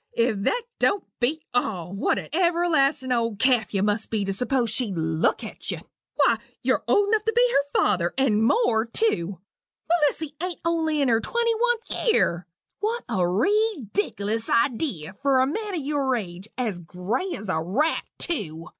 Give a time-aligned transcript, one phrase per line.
[0.13, 1.93] If that don't beat all!
[1.93, 5.77] What an everlastin' old calf you must be to s'pose she'd look at you.
[6.15, 9.39] Why, you're old enough to be her father, and more tew
[9.87, 12.47] Melissy ain't only in her twenty oneth year.
[12.79, 16.47] What a reedickilous idee for a man o' your age!
[16.57, 18.69] as gray as a rat, tew!